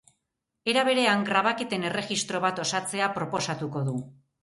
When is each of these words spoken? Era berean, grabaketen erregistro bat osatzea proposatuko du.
Era 0.73 0.85
berean, 0.87 1.27
grabaketen 1.27 1.87
erregistro 1.91 2.43
bat 2.49 2.65
osatzea 2.67 3.15
proposatuko 3.23 3.89
du. 3.93 3.99